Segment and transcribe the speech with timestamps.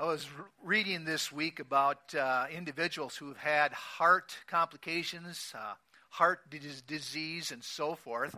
[0.00, 0.26] I was
[0.64, 5.74] reading this week about uh, individuals who've had heart complications, uh,
[6.08, 8.34] heart disease, and so forth.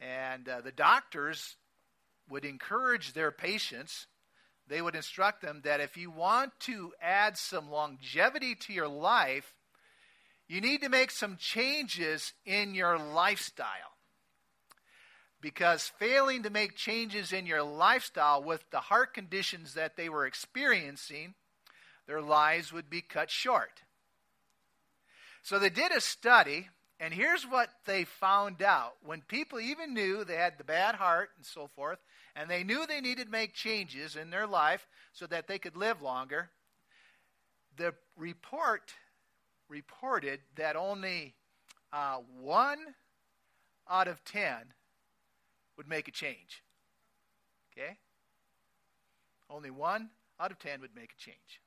[0.00, 1.56] And uh, the doctors
[2.30, 4.06] would encourage their patients,
[4.68, 9.52] they would instruct them that if you want to add some longevity to your life,
[10.46, 13.93] you need to make some changes in your lifestyle
[15.44, 20.24] because failing to make changes in your lifestyle with the heart conditions that they were
[20.24, 21.34] experiencing,
[22.06, 23.82] their lives would be cut short.
[25.42, 28.94] So they did a study, and here's what they found out.
[29.04, 31.98] When people even knew they had the bad heart and so forth,
[32.34, 35.76] and they knew they needed to make changes in their life so that they could
[35.76, 36.48] live longer,
[37.76, 38.94] the report
[39.68, 41.34] reported that only
[41.92, 42.78] uh, one
[43.90, 44.72] out of ten
[45.76, 46.62] would make a change.
[47.72, 47.98] Okay?
[49.50, 50.10] Only one
[50.40, 51.60] out of ten would make a change.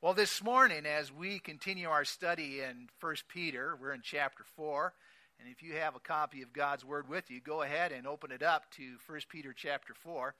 [0.00, 4.92] Well, this morning, as we continue our study in 1 Peter, we're in chapter 4.
[5.40, 8.30] And if you have a copy of God's Word with you, go ahead and open
[8.30, 10.34] it up to 1 Peter chapter 4.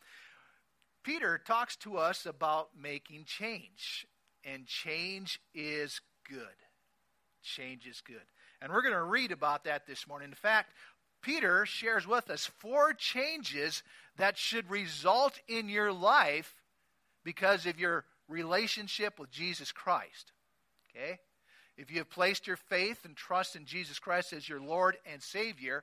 [1.02, 4.06] Peter talks to us about making change.
[4.44, 6.38] And change is good.
[7.42, 8.24] Change is good.
[8.60, 10.28] And we're going to read about that this morning.
[10.28, 10.72] In fact,
[11.24, 13.82] Peter shares with us four changes
[14.18, 16.54] that should result in your life
[17.24, 20.32] because of your relationship with Jesus Christ.
[20.90, 21.18] Okay?
[21.78, 25.22] If you have placed your faith and trust in Jesus Christ as your Lord and
[25.22, 25.82] Savior,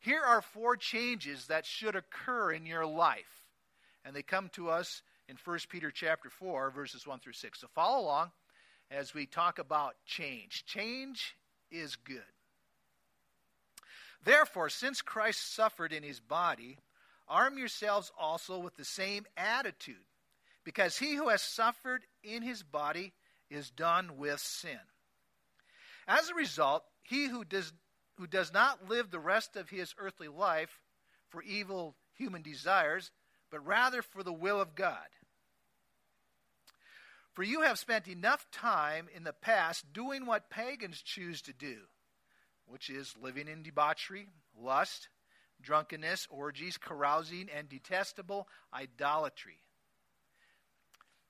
[0.00, 3.46] here are four changes that should occur in your life.
[4.04, 7.60] And they come to us in 1 Peter chapter 4 verses 1 through 6.
[7.60, 8.32] So follow along
[8.90, 10.64] as we talk about change.
[10.66, 11.36] Change
[11.70, 12.22] is good.
[14.24, 16.78] Therefore, since Christ suffered in his body,
[17.28, 20.04] arm yourselves also with the same attitude,
[20.64, 23.12] because he who has suffered in his body
[23.48, 24.78] is done with sin.
[26.06, 27.72] As a result, he who does,
[28.16, 30.80] who does not live the rest of his earthly life
[31.28, 33.10] for evil human desires,
[33.50, 34.96] but rather for the will of God.
[37.32, 41.78] For you have spent enough time in the past doing what pagans choose to do
[42.70, 45.08] which is living in debauchery, lust,
[45.60, 49.58] drunkenness, orgies, carousing, and detestable idolatry.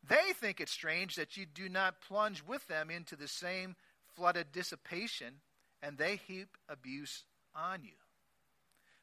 [0.07, 3.77] They think it strange that you do not plunge with them into the same
[4.15, 5.41] flooded dissipation,
[5.83, 7.25] and they heap abuse
[7.55, 7.93] on you.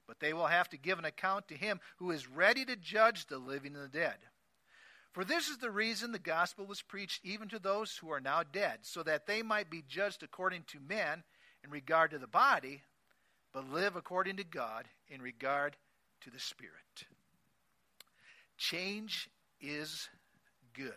[0.07, 3.25] But they will have to give an account to him who is ready to judge
[3.25, 4.15] the living and the dead.
[5.11, 8.43] For this is the reason the gospel was preached even to those who are now
[8.43, 11.23] dead, so that they might be judged according to men
[11.67, 12.81] in regard to the body,
[13.53, 15.75] but live according to God in regard
[16.21, 16.73] to the Spirit.
[18.57, 19.29] Change
[19.59, 20.07] is
[20.73, 20.93] good.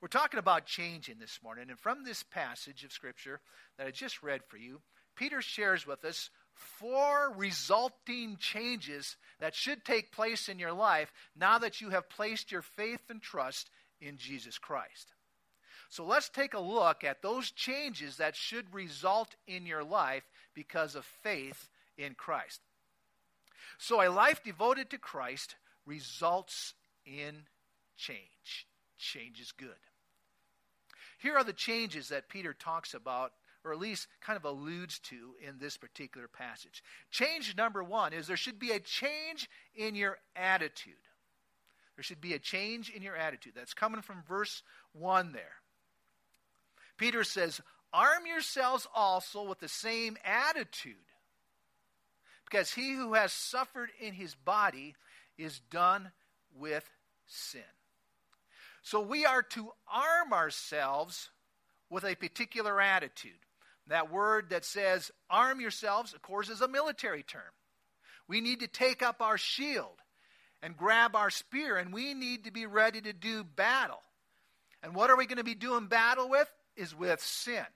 [0.00, 3.40] We're talking about changing this morning, and from this passage of Scripture
[3.76, 4.80] that I just read for you,
[5.14, 11.58] Peter shares with us four resulting changes that should take place in your life now
[11.58, 15.12] that you have placed your faith and trust in Jesus Christ.
[15.88, 20.94] So let's take a look at those changes that should result in your life because
[20.94, 22.60] of faith in Christ.
[23.78, 25.56] So a life devoted to Christ
[25.86, 26.74] results
[27.06, 27.44] in
[27.96, 28.66] change.
[28.98, 29.68] Change is good.
[31.20, 33.32] Here are the changes that Peter talks about,
[33.64, 36.82] or at least kind of alludes to in this particular passage.
[37.10, 40.94] Change number one is there should be a change in your attitude.
[41.96, 43.54] There should be a change in your attitude.
[43.56, 44.62] That's coming from verse
[44.92, 45.56] 1 there.
[46.98, 47.60] Peter says,
[47.92, 50.94] Arm yourselves also with the same attitude,
[52.44, 54.94] because he who has suffered in his body
[55.38, 56.10] is done
[56.54, 56.84] with
[57.26, 57.62] sin.
[58.82, 61.30] So we are to arm ourselves
[61.90, 63.32] with a particular attitude.
[63.86, 67.42] That word that says arm yourselves, of course, is a military term.
[68.28, 69.96] We need to take up our shield
[70.62, 74.02] and grab our spear, and we need to be ready to do battle.
[74.82, 76.50] And what are we going to be doing battle with?
[76.78, 77.66] Is with sin.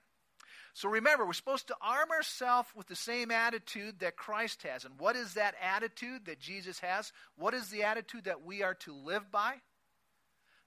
[0.75, 4.87] So remember, we're supposed to arm ourselves with the same attitude that Christ has.
[4.87, 7.12] And what is that attitude that Jesus has?
[7.37, 9.56] What is the attitude that we are to live by?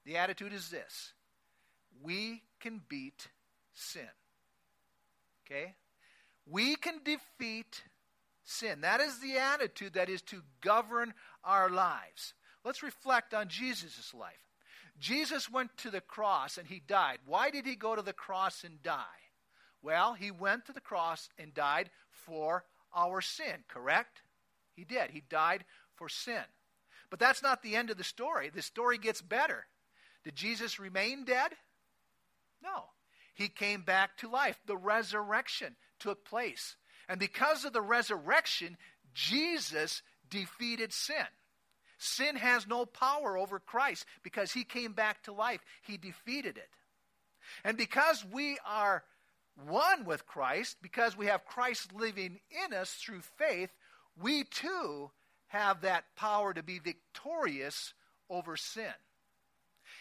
[0.06, 1.14] The attitude is this
[2.04, 3.28] we can beat
[3.74, 4.08] sin.
[5.46, 5.74] Okay?
[6.46, 7.84] We can defeat
[8.44, 8.82] sin.
[8.82, 12.36] That is the attitude that is to govern our lives.
[12.64, 14.45] Let's reflect on Jesus' life.
[15.00, 17.20] Jesus went to the cross and he died.
[17.26, 19.04] Why did he go to the cross and die?
[19.82, 22.64] Well, he went to the cross and died for
[22.96, 24.22] our sin, correct?
[24.74, 25.12] He did.
[25.12, 25.66] He died
[25.96, 26.44] for sin.
[27.10, 28.50] But that's not the end of the story.
[28.50, 29.68] The story gets better.
[30.24, 31.52] Did Jesus remain dead?
[32.64, 32.86] No.
[33.36, 34.60] He came back to life.
[34.66, 36.78] The resurrection took place.
[37.08, 38.78] And because of the resurrection,
[39.14, 41.28] Jesus defeated sin.
[41.98, 45.62] Sin has no power over Christ because he came back to life.
[45.84, 46.70] He defeated it.
[47.64, 49.04] And because we are
[49.68, 53.72] one with Christ, because we have Christ living in us through faith,
[54.22, 55.12] we too
[55.48, 57.94] have that power to be victorious
[58.30, 58.94] over sin.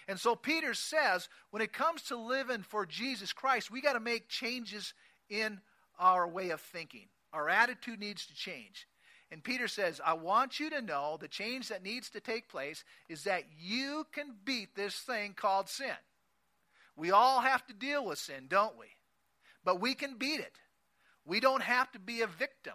[0.09, 4.01] And so Peter says when it comes to living for Jesus Christ, we got to
[4.01, 4.93] make changes
[5.29, 5.61] in
[5.99, 7.07] our way of thinking.
[7.33, 8.87] Our attitude needs to change.
[9.31, 12.85] And Peter says, I want you to know the change that needs to take place
[13.09, 15.97] is that you can beat this thing called sin.
[16.97, 18.87] We all have to deal with sin, don't we?
[19.65, 20.59] But we can beat it.
[21.25, 22.75] We don't have to be a victim.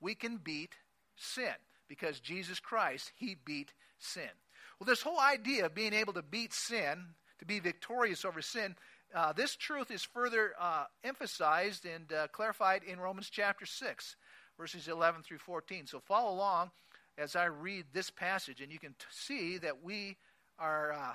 [0.00, 0.72] We can beat
[1.16, 1.54] sin
[1.86, 4.30] because Jesus Christ, He beat sin.
[4.78, 7.04] Well, this whole idea of being able to beat sin,
[7.38, 8.74] to be victorious over sin,
[9.14, 14.16] uh, this truth is further uh, emphasized and uh, clarified in Romans chapter 6,
[14.60, 15.86] verses 11 through 14.
[15.86, 16.70] So follow along
[17.16, 20.18] as I read this passage, and you can t- see that we
[20.58, 21.14] are uh,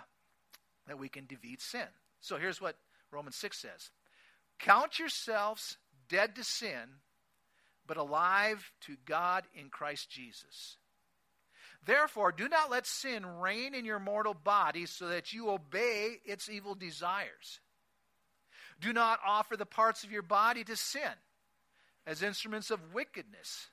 [0.88, 1.88] that we can defeat sin.
[2.22, 2.76] So here's what
[3.12, 3.92] Romans 6 says:
[4.58, 5.78] Count yourselves
[6.10, 7.02] dead to sin,
[7.86, 10.78] but alive to God in Christ Jesus.
[11.86, 16.50] Therefore, do not let sin reign in your mortal body so that you obey its
[16.50, 17.60] evil desires.
[18.82, 21.14] Do not offer the parts of your body to sin
[22.06, 23.70] as instruments of wickedness,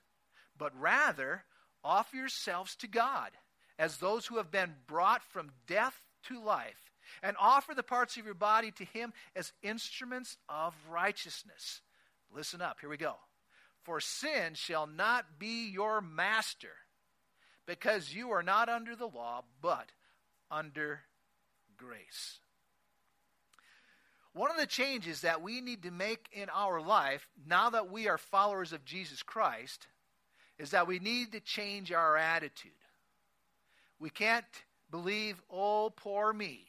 [0.57, 1.45] but rather
[1.85, 3.31] offer yourselves to God
[3.79, 6.93] as those who have been brought from death to life,
[7.23, 11.81] and offer the parts of your body to Him as instruments of righteousness.
[12.35, 13.17] Listen up, here we go.
[13.83, 16.71] For sin shall not be your master
[17.67, 19.91] because you are not under the law, but
[20.51, 21.01] under
[21.77, 22.39] grace.
[24.35, 28.09] One of the changes that we need to make in our life, now that we
[28.09, 29.87] are followers of Jesus Christ,
[30.59, 32.73] is that we need to change our attitude.
[33.99, 34.45] We can't
[34.91, 36.65] believe, oh, poor me.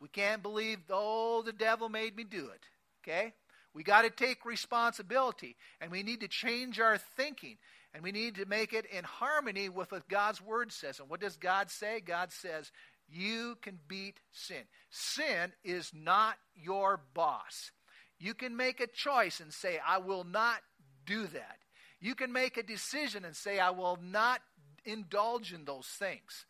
[0.00, 2.62] We can't believe, oh, the devil made me do it.
[3.02, 3.32] Okay?
[3.74, 7.56] We got to take responsibility, and we need to change our thinking.
[7.94, 11.00] And we need to make it in harmony with what God's Word says.
[11.00, 12.00] And what does God say?
[12.00, 12.70] God says,
[13.08, 14.64] You can beat sin.
[14.90, 17.70] Sin is not your boss.
[18.18, 20.60] You can make a choice and say, I will not
[21.06, 21.58] do that.
[22.00, 24.40] You can make a decision and say, I will not
[24.84, 26.46] indulge in those things.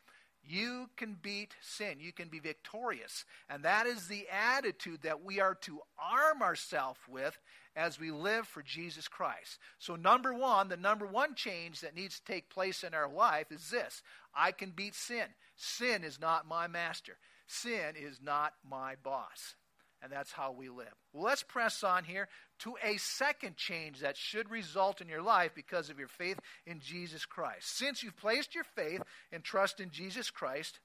[0.49, 1.99] You can beat sin.
[2.01, 3.27] You can be victorious.
[3.51, 7.39] And that is the attitude that we are to arm ourselves with
[7.77, 9.59] as we live for Jesus Christ.
[9.79, 13.53] So, number one, the number one change that needs to take place in our life
[13.53, 14.03] is this
[14.35, 15.27] I can beat sin.
[15.57, 19.55] Sin is not my master, sin is not my boss.
[20.01, 20.95] And that's how we live.
[21.13, 22.29] Well, let's press on here
[22.61, 26.81] to a second change that should result in your life because of your faith in
[26.81, 27.77] Jesus Christ.
[27.77, 29.03] Since you've placed your faith
[29.33, 30.79] and trust in Jesus Christ,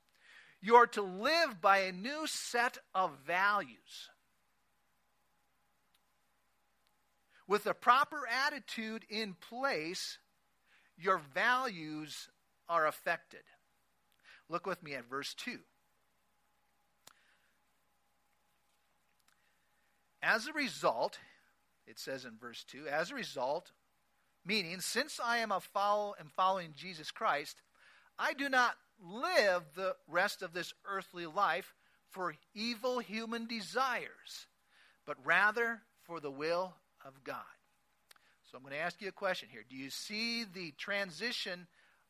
[0.61, 4.09] you are to live by a new set of values.
[7.47, 10.17] With a proper attitude in place,
[10.97, 12.29] your values
[12.69, 13.41] are affected.
[14.49, 15.59] Look with me at verse 2.
[20.23, 21.19] As a result,
[21.85, 23.71] it says in verse 2, as a result,
[24.45, 27.61] meaning, since I am, a follow, am following Jesus Christ,
[28.17, 31.73] I do not live the rest of this earthly life
[32.09, 34.47] for evil human desires,
[35.05, 36.73] but rather for the will
[37.05, 37.43] of God.
[38.49, 39.65] So I'm going to ask you a question here.
[39.67, 41.67] Do you see the transition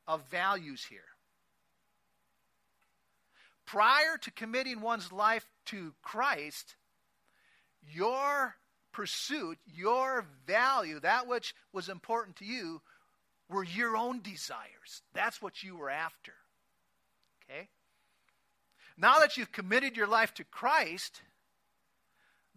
[0.07, 0.99] of values here?
[3.65, 6.75] Prior to committing one's life to Christ,
[7.91, 8.55] your
[8.91, 12.81] pursuit, your value, that which was important to you,
[13.49, 15.01] were your own desires.
[15.13, 16.33] That's what you were after.
[17.49, 17.67] Okay?
[18.97, 21.21] Now that you've committed your life to Christ,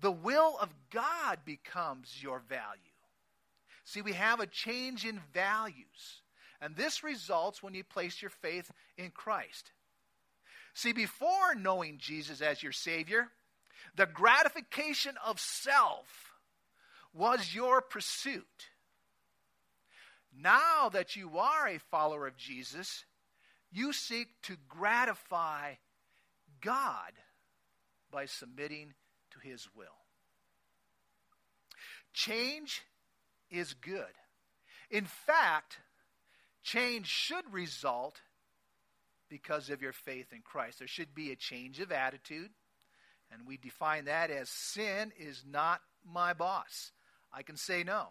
[0.00, 2.80] the will of God becomes your value.
[3.84, 6.22] See, we have a change in values.
[6.60, 9.72] And this results when you place your faith in Christ.
[10.74, 13.28] See, before knowing Jesus as your Savior,
[13.96, 16.32] the gratification of self
[17.12, 18.68] was your pursuit.
[20.38, 23.04] Now that you are a follower of Jesus,
[23.72, 25.74] you seek to gratify
[26.60, 27.12] God
[28.10, 28.92] by submitting
[29.30, 29.86] to his will.
[32.12, 32.82] Change
[33.50, 34.04] is good.
[34.90, 35.78] In fact,
[36.62, 38.20] change should result
[39.28, 40.78] because of your faith in Christ.
[40.78, 42.50] There should be a change of attitude.
[43.32, 46.92] And we define that as sin is not my boss.
[47.32, 48.08] I can say no.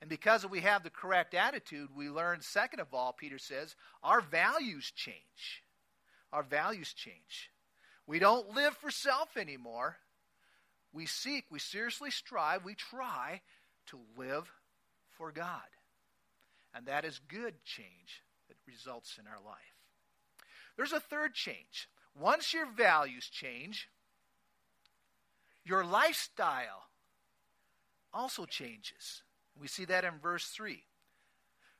[0.00, 4.20] And because we have the correct attitude, we learn, second of all, Peter says, our
[4.20, 5.62] values change.
[6.32, 7.50] Our values change.
[8.06, 9.96] We don't live for self anymore.
[10.92, 13.42] We seek, we seriously strive, we try
[13.86, 14.50] to live
[15.16, 15.60] for God.
[16.74, 19.56] And that is good change that results in our life.
[20.76, 21.88] There's a third change.
[22.18, 23.88] Once your values change,
[25.64, 26.88] your lifestyle
[28.12, 29.22] also changes.
[29.60, 30.82] We see that in verse 3.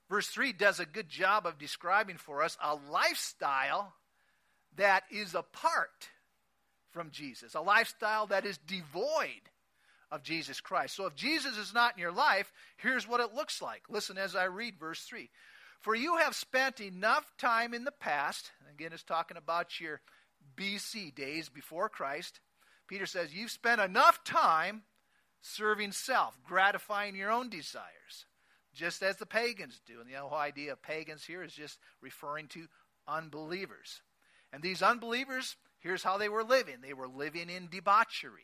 [0.09, 3.95] Verse 3 does a good job of describing for us a lifestyle
[4.77, 6.11] that is apart
[6.91, 9.51] from Jesus, a lifestyle that is devoid
[10.11, 10.95] of Jesus Christ.
[10.95, 13.83] So if Jesus is not in your life, here's what it looks like.
[13.89, 15.31] Listen as I read verse 3.
[15.81, 20.01] For you have spent enough time in the past, again, it's talking about your
[20.57, 22.41] BC days before Christ.
[22.89, 24.83] Peter says, You've spent enough time
[25.41, 28.27] serving self, gratifying your own desires,
[28.75, 30.01] just as the pagans do.
[30.01, 32.67] And the whole idea of pagans here is just referring to
[33.07, 34.03] unbelievers.
[34.53, 38.43] And these unbelievers, here's how they were living they were living in debauchery.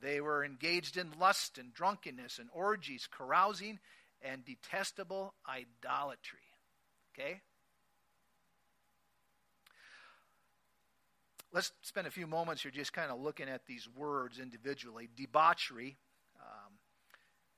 [0.00, 3.78] They were engaged in lust and drunkenness and orgies, carousing,
[4.20, 6.38] and detestable idolatry.
[7.12, 7.40] Okay?
[11.54, 15.08] Let's spend a few moments here just kind of looking at these words individually.
[15.16, 15.96] Debauchery
[16.40, 16.72] um,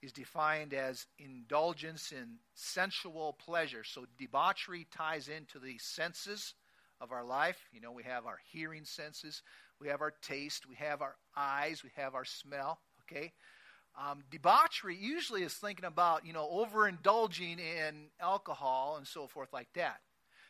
[0.02, 3.84] is defined as indulgence in sensual pleasure.
[3.84, 6.52] So, debauchery ties into the senses
[7.00, 7.56] of our life.
[7.72, 9.42] You know, we have our hearing senses,
[9.80, 12.80] we have our taste, we have our eyes, we have our smell.
[13.10, 13.32] Okay?
[13.98, 19.68] Um, debauchery usually is thinking about, you know, overindulging in alcohol and so forth like
[19.74, 20.00] that.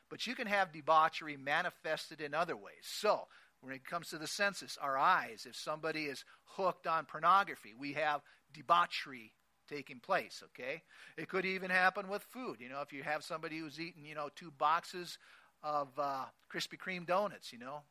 [0.08, 2.82] But you can have debauchery manifested in other ways.
[2.82, 3.26] So,
[3.60, 7.94] when it comes to the senses, our eyes, if somebody is hooked on pornography, we
[7.94, 8.20] have
[8.52, 9.32] debauchery
[9.68, 10.82] taking place, okay?
[11.16, 12.60] It could even happen with food.
[12.60, 15.18] You know, if you have somebody who's eating, you know, two boxes
[15.62, 17.82] of uh, Krispy Kreme donuts, you know,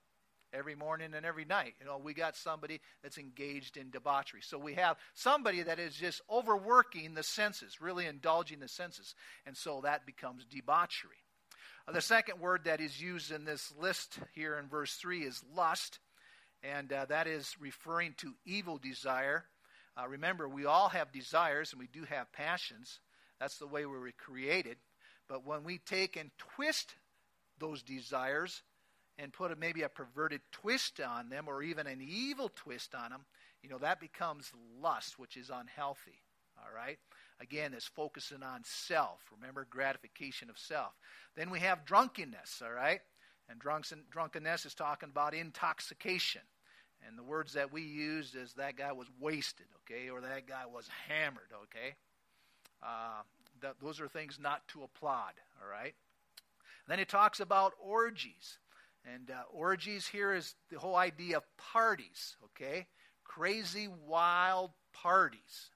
[0.53, 1.73] every morning and every night.
[1.79, 4.41] You know, we got somebody that's engaged in debauchery.
[4.41, 9.15] So we have somebody that is just overworking the senses, really indulging the senses.
[9.45, 11.24] And so that becomes debauchery.
[11.93, 15.99] The second word that is used in this list here in verse 3 is lust,
[16.63, 19.45] and uh, that is referring to evil desire.
[19.95, 22.99] Uh, remember, we all have desires and we do have passions.
[23.39, 24.77] That's the way we were created.
[25.29, 26.95] But when we take and twist
[27.59, 28.63] those desires
[29.19, 33.11] and put a, maybe a perverted twist on them or even an evil twist on
[33.11, 33.25] them,
[33.61, 34.51] you know, that becomes
[34.81, 36.19] lust, which is unhealthy.
[36.57, 36.97] All right?
[37.41, 39.19] Again, it's focusing on self.
[39.37, 40.93] Remember, gratification of self.
[41.35, 43.01] Then we have drunkenness, all right?
[43.49, 46.41] And drunkenness is talking about intoxication.
[47.05, 50.09] And the words that we use is that guy was wasted, okay?
[50.09, 51.95] Or that guy was hammered, okay?
[52.81, 53.21] Uh,
[53.61, 55.93] that, those are things not to applaud, all right?
[56.87, 58.57] Then it talks about orgies.
[59.13, 62.87] And uh, orgies here is the whole idea of parties, okay?
[63.23, 65.69] Crazy, wild parties.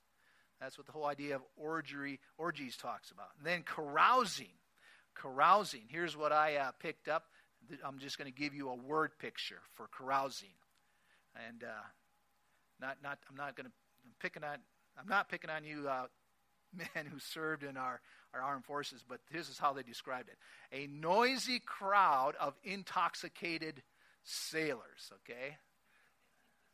[0.59, 3.27] That's what the whole idea of orgy, orgies talks about.
[3.37, 4.47] And then carousing.
[5.15, 5.83] Carousing.
[5.87, 7.25] Here's what I uh, picked up.
[7.85, 10.49] I'm just going to give you a word picture for carousing.
[11.47, 11.85] And uh,
[12.81, 13.71] not, not, I'm not going to,
[14.05, 14.57] I'm picking on,
[14.99, 16.07] I'm not picking on you, uh,
[16.95, 18.01] men who served in our
[18.33, 20.37] our armed forces, but this is how they described it
[20.71, 23.81] a noisy crowd of intoxicated
[24.23, 25.57] sailors, okay?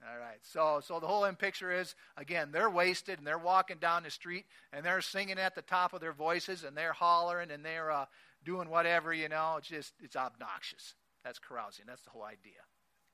[0.04, 0.40] All right.
[0.44, 4.12] So, so the whole end picture is again, they're wasted and they're walking down the
[4.12, 7.92] street and they're singing at the top of their voices and they're hollering and they're
[7.92, 8.06] uh,
[8.44, 9.56] doing whatever, you know.
[9.58, 10.96] It's just, it's obnoxious.
[11.24, 11.86] That's carousing.
[11.88, 12.62] That's the whole idea.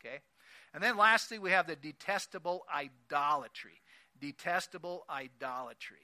[0.03, 0.19] Okay?
[0.73, 3.81] And then lastly, we have the detestable idolatry.
[4.19, 5.97] Detestable idolatry.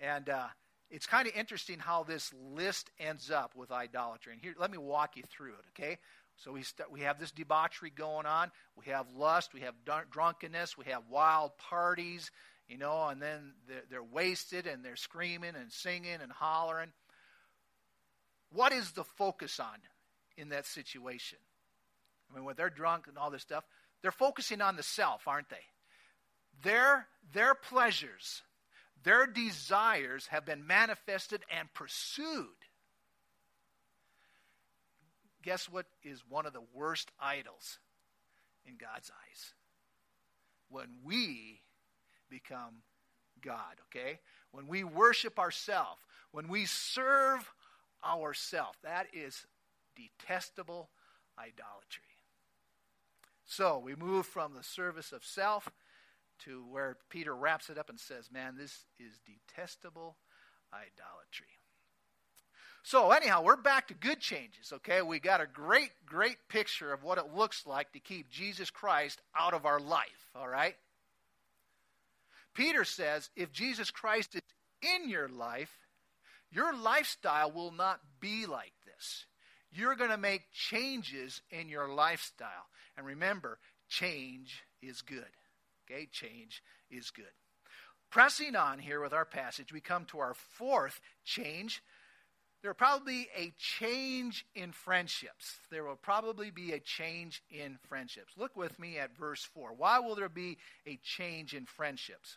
[0.00, 0.46] And uh,
[0.90, 4.32] it's kind of interesting how this list ends up with idolatry.
[4.32, 5.98] And here, let me walk you through it, okay?
[6.44, 8.50] So we, st- we have this debauchery going on.
[8.76, 9.54] We have lust.
[9.54, 9.74] We have
[10.10, 10.76] drunkenness.
[10.76, 12.30] We have wild parties,
[12.68, 16.92] you know, and then they're, they're wasted and they're screaming and singing and hollering.
[18.52, 19.78] What is the focus on
[20.36, 21.38] in that situation?
[22.30, 23.64] I mean, when they're drunk and all this stuff,
[24.02, 25.56] they're focusing on the self, aren't they?
[26.62, 28.42] Their, their pleasures
[29.02, 32.48] their desires have been manifested and pursued.
[35.42, 37.78] Guess what is one of the worst idols
[38.66, 39.54] in God's eyes?
[40.68, 41.60] When we
[42.28, 42.82] become
[43.42, 44.20] God, okay?
[44.52, 47.50] When we worship ourselves, when we serve
[48.04, 48.76] ourself.
[48.82, 49.46] That is
[49.96, 50.90] detestable
[51.38, 52.04] idolatry.
[53.44, 55.70] So we move from the service of self
[56.40, 60.16] to where Peter wraps it up and says, Man, this is detestable
[60.72, 61.59] idolatry.
[62.82, 65.02] So, anyhow, we're back to good changes, okay?
[65.02, 69.20] We got a great, great picture of what it looks like to keep Jesus Christ
[69.38, 70.74] out of our life, all right?
[72.54, 74.42] Peter says if Jesus Christ is
[74.82, 75.70] in your life,
[76.50, 79.26] your lifestyle will not be like this.
[79.72, 82.66] You're going to make changes in your lifestyle.
[82.96, 83.58] And remember,
[83.88, 85.24] change is good.
[85.90, 87.24] Okay, change is good.
[88.10, 91.82] Pressing on here with our passage, we come to our fourth change.
[92.62, 95.56] There will probably a change in friendships.
[95.70, 98.34] There will probably be a change in friendships.
[98.36, 99.72] Look with me at verse 4.
[99.74, 102.36] Why will there be a change in friendships?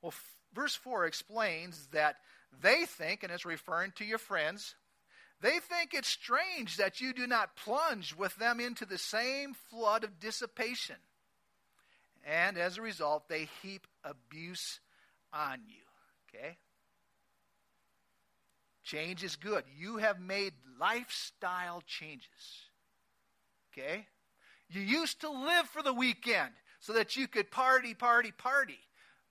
[0.00, 2.16] Well, f- verse 4 explains that
[2.62, 4.76] they think, and it's referring to your friends,
[5.42, 10.04] they think it's strange that you do not plunge with them into the same flood
[10.04, 10.96] of dissipation.
[12.24, 14.80] And as a result, they heap abuse
[15.34, 15.82] on you.
[16.34, 16.56] Okay?
[18.86, 19.64] Change is good.
[19.76, 22.70] You have made lifestyle changes.
[23.72, 24.06] Okay?
[24.70, 28.78] You used to live for the weekend so that you could party, party, party.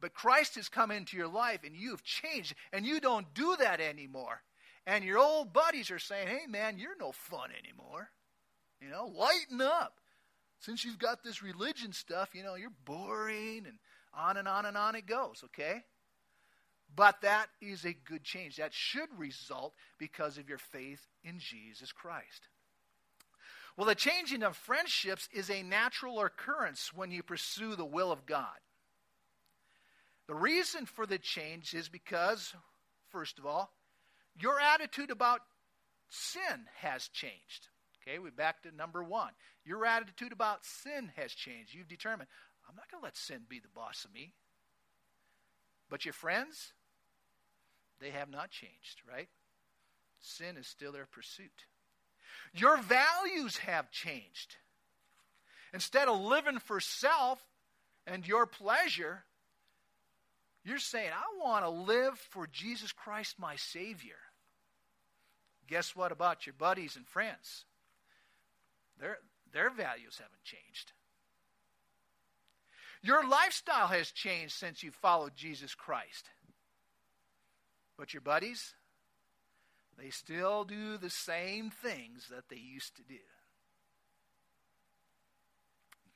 [0.01, 3.79] But Christ has come into your life and you've changed and you don't do that
[3.79, 4.41] anymore.
[4.85, 8.09] And your old buddies are saying, hey, man, you're no fun anymore.
[8.81, 10.01] You know, lighten up.
[10.59, 13.77] Since you've got this religion stuff, you know, you're boring and
[14.13, 15.83] on and on and on it goes, okay?
[16.95, 18.57] But that is a good change.
[18.57, 22.47] That should result because of your faith in Jesus Christ.
[23.75, 28.25] Well, the changing of friendships is a natural occurrence when you pursue the will of
[28.25, 28.55] God.
[30.27, 32.53] The reason for the change is because,
[33.09, 33.71] first of all,
[34.39, 35.41] your attitude about
[36.09, 37.67] sin has changed.
[38.01, 39.31] Okay, we're back to number one.
[39.65, 41.74] Your attitude about sin has changed.
[41.74, 42.29] You've determined,
[42.70, 44.33] I'm not going to let sin be the boss of me.
[45.89, 46.74] But your friends,
[48.00, 49.29] they have not changed, right?
[50.20, 51.66] Sin is still their pursuit.
[52.53, 54.55] Your values have changed.
[55.74, 57.42] Instead of living for self
[58.08, 59.24] and your pleasure,
[60.64, 64.18] you're saying, I want to live for Jesus Christ, my Savior.
[65.68, 67.66] Guess what about your buddies and friends?
[69.00, 69.18] Their,
[69.51, 70.92] their values haven't changed.
[73.01, 76.29] Your lifestyle has changed since you followed Jesus Christ.
[77.98, 78.74] But your buddies,
[79.98, 83.20] they still do the same things that they used to do.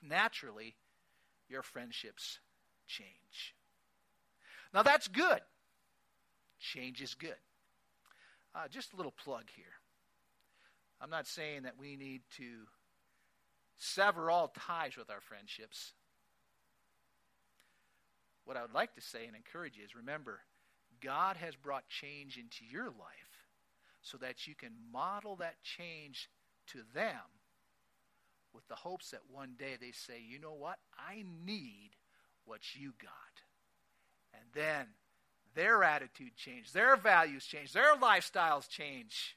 [0.02, 0.76] Naturally,
[1.48, 2.40] your friendships
[2.88, 3.56] change.
[4.74, 5.40] Now, that's good.
[6.60, 7.36] Change is good.
[8.54, 9.66] Uh, just a little plug here.
[11.02, 12.68] I'm not saying that we need to
[13.78, 15.94] sever all ties with our friendships.
[18.44, 20.42] What I would like to say and encourage you is remember,
[21.02, 23.48] God has brought change into your life
[24.02, 26.30] so that you can model that change
[26.68, 27.40] to them
[28.54, 30.78] with the hopes that one day they say, you know what?
[30.98, 31.92] I need
[32.46, 33.12] what you got.
[34.34, 34.88] And then
[35.56, 39.36] their attitude changes, their values change, their lifestyles change.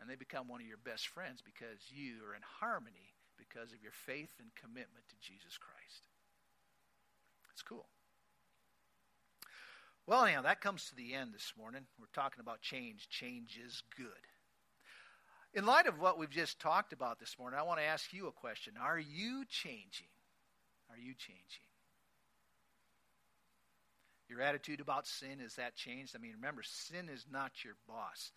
[0.00, 3.82] And they become one of your best friends because you are in harmony because of
[3.82, 6.08] your faith and commitment to Jesus Christ.
[7.52, 7.86] It's cool.
[10.06, 11.82] Well, anyhow, that comes to the end this morning.
[11.98, 13.08] We're talking about change.
[13.08, 14.08] Change is good.
[15.54, 18.26] In light of what we've just talked about this morning, I want to ask you
[18.26, 18.74] a question.
[18.80, 20.08] Are you changing?
[20.90, 21.64] Are you changing?
[24.28, 26.14] Your attitude about sin, is that changed?
[26.14, 28.32] I mean, remember, sin is not your boss.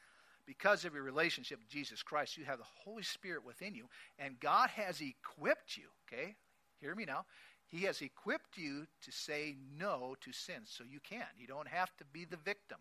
[0.45, 4.39] Because of your relationship with Jesus Christ, you have the Holy Spirit within you, and
[4.39, 6.35] God has equipped you, okay?
[6.79, 7.25] Hear me now.
[7.67, 11.25] He has equipped you to say no to sin, so you can.
[11.37, 12.77] You don't have to be the victim.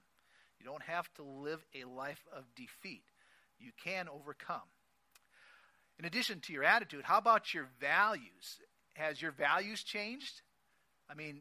[0.61, 3.03] You don't have to live a life of defeat.
[3.59, 4.69] You can overcome.
[5.99, 8.61] In addition to your attitude, how about your values?
[8.95, 10.43] Has your values changed?
[11.11, 11.41] I mean,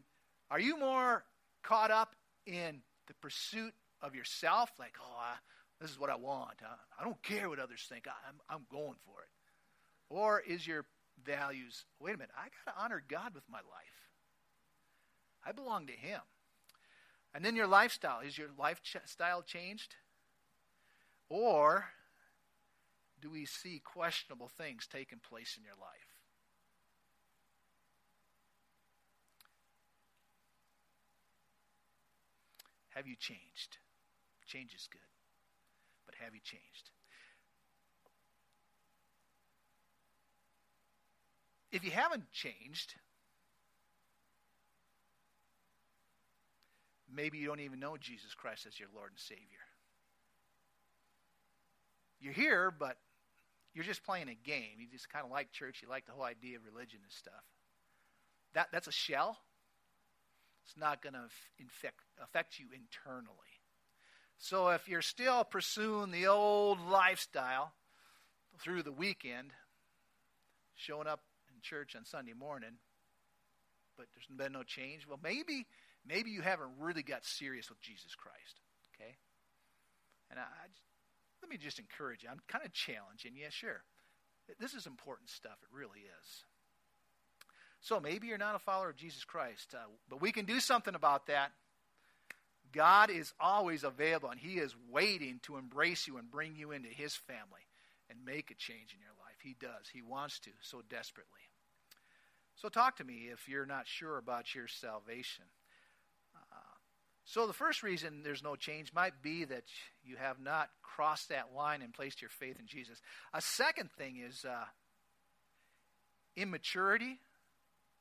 [0.49, 1.23] are you more
[1.63, 5.35] caught up in the pursuit of yourself, like, oh, I,
[5.81, 6.55] this is what I want.
[6.63, 8.07] I, I don't care what others think.
[8.07, 9.29] I, I'm, I'm going for it.
[10.09, 10.85] Or is your
[11.23, 14.09] values, wait a minute, I got to honor God with my life.
[15.45, 16.21] I belong to Him.
[17.33, 19.95] And then your lifestyle, is your lifestyle changed?
[21.29, 21.85] Or
[23.21, 26.15] do we see questionable things taking place in your life?
[32.95, 33.77] Have you changed?
[34.45, 35.01] Change is good.
[36.05, 36.91] but have you changed?
[41.75, 42.95] If you haven't changed,
[47.13, 49.43] maybe you don't even know Jesus Christ as your Lord and Savior.
[52.21, 52.95] You're here, but
[53.73, 54.77] you're just playing a game.
[54.79, 55.81] You just kind of like church.
[55.83, 57.43] You like the whole idea of religion and stuff.
[58.53, 59.37] That, that's a shell.
[60.63, 61.27] It's not going to
[61.59, 63.59] infect, affect you internally.
[64.37, 67.73] So if you're still pursuing the old lifestyle
[68.59, 69.51] through the weekend,
[70.75, 71.19] showing up
[71.65, 72.77] church on Sunday morning,
[73.97, 75.65] but there's been no change, well, maybe
[76.07, 78.61] maybe you haven't really got serious with Jesus Christ.
[78.93, 79.15] Okay,
[80.29, 80.67] and I, I
[81.41, 82.29] let me just encourage you.
[82.29, 83.33] I'm kind of challenging.
[83.35, 83.83] Yeah, sure.
[84.59, 85.57] This is important stuff.
[85.61, 86.43] It really is.
[87.81, 90.95] So maybe you're not a follower of Jesus Christ, uh, but we can do something
[90.95, 91.51] about that.
[92.71, 96.89] God is always available, and He is waiting to embrace you and bring you into
[96.89, 97.61] His family
[98.09, 99.37] and make a change in your life.
[99.41, 99.87] He does.
[99.93, 101.44] He wants to so desperately.
[102.55, 105.45] So talk to me if you're not sure about your salvation.
[107.27, 109.63] So, the first reason there's no change might be that
[110.03, 113.01] you have not crossed that line and placed your faith in Jesus.
[113.33, 114.65] A second thing is uh,
[116.37, 117.17] immaturity.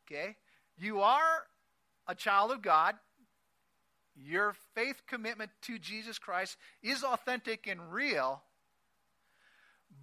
[0.06, 0.36] Okay?
[0.76, 1.44] You are
[2.06, 2.96] a child of God.
[4.14, 8.42] Your faith commitment to Jesus Christ is authentic and real,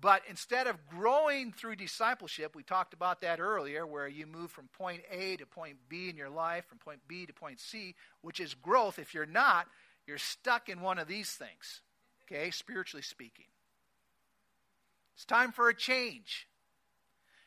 [0.02, 4.68] but instead of growing through discipleship, we talked about that earlier, where you move from
[4.70, 8.40] point A to point B in your life, from point B to point C, which
[8.40, 8.98] is growth.
[8.98, 9.68] If you're not,
[10.08, 11.82] you're stuck in one of these things,
[12.24, 13.46] okay, spiritually speaking.
[15.14, 16.48] It's time for a change.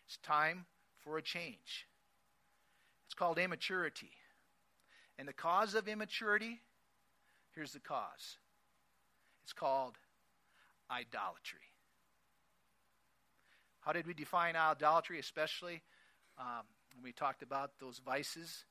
[0.06, 0.64] It's time
[1.02, 1.88] for a change.
[3.06, 4.12] It's called immaturity.
[5.18, 6.60] And the cause of immaturity,
[7.54, 8.38] here's the cause
[9.42, 9.94] it's called
[10.88, 11.58] idolatry.
[13.84, 15.82] How did we define idolatry, especially
[16.38, 18.64] um, when we talked about those vices?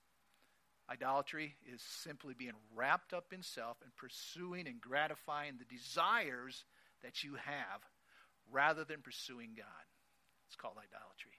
[0.90, 6.66] Idolatry is simply being wrapped up in self and pursuing and gratifying the desires
[7.04, 7.82] that you have
[8.52, 9.86] rather than pursuing God.
[10.48, 11.38] It's called idolatry.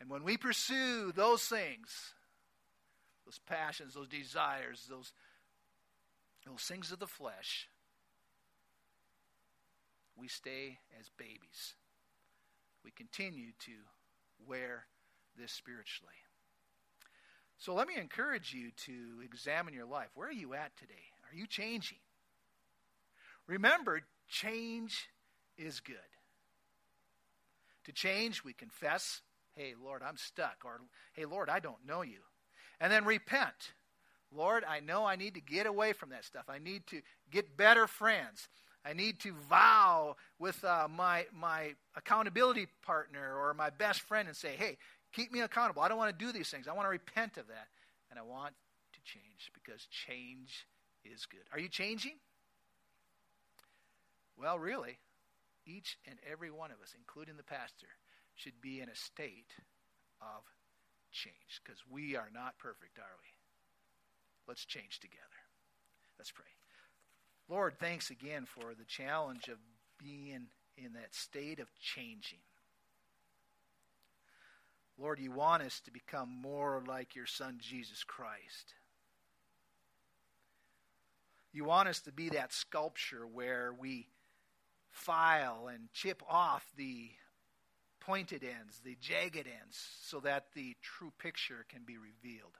[0.00, 2.14] And when we pursue those things,
[3.24, 5.12] those passions, those desires, those,
[6.44, 7.68] those things of the flesh,
[10.16, 11.74] we stay as babies
[12.88, 13.72] we continue to
[14.46, 14.86] wear
[15.38, 16.14] this spiritually.
[17.58, 20.08] So let me encourage you to examine your life.
[20.14, 20.94] Where are you at today?
[21.30, 21.98] Are you changing?
[23.46, 25.10] Remember, change
[25.58, 25.96] is good.
[27.84, 29.20] To change, we confess,
[29.54, 30.80] hey, Lord, I'm stuck, or
[31.12, 32.20] hey, Lord, I don't know you.
[32.80, 33.74] And then repent.
[34.32, 36.44] Lord, I know I need to get away from that stuff.
[36.48, 38.48] I need to get better friends.
[38.84, 44.36] I need to vow with uh, my, my accountability partner or my best friend and
[44.36, 44.78] say, hey,
[45.12, 45.82] keep me accountable.
[45.82, 46.68] I don't want to do these things.
[46.68, 47.68] I want to repent of that.
[48.10, 48.54] And I want
[48.94, 50.66] to change because change
[51.04, 51.44] is good.
[51.52, 52.14] Are you changing?
[54.38, 54.98] Well, really,
[55.66, 57.88] each and every one of us, including the pastor,
[58.34, 59.52] should be in a state
[60.22, 60.44] of
[61.10, 63.28] change because we are not perfect, are we?
[64.46, 65.42] Let's change together.
[66.18, 66.57] Let's pray.
[67.48, 69.56] Lord, thanks again for the challenge of
[69.98, 72.40] being in that state of changing.
[74.98, 78.74] Lord, you want us to become more like your Son, Jesus Christ.
[81.52, 84.08] You want us to be that sculpture where we
[84.90, 87.10] file and chip off the
[88.00, 92.56] pointed ends, the jagged ends, so that the true picture can be revealed.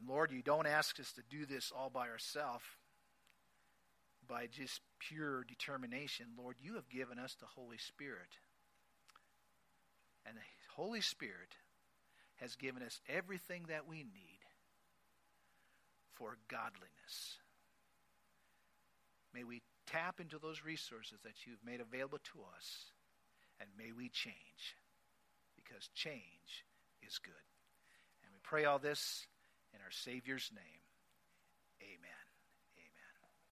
[0.00, 2.64] And Lord, you don't ask us to do this all by ourselves
[4.26, 6.24] by just pure determination.
[6.38, 8.38] Lord, you have given us the Holy Spirit.
[10.24, 10.40] And the
[10.74, 11.52] Holy Spirit
[12.36, 14.40] has given us everything that we need
[16.14, 17.36] for godliness.
[19.34, 22.86] May we tap into those resources that you've made available to us,
[23.60, 24.76] and may we change,
[25.56, 26.64] because change
[27.06, 27.32] is good.
[28.24, 29.26] And we pray all this
[29.74, 30.82] in our Savior's name,
[31.82, 32.19] amen.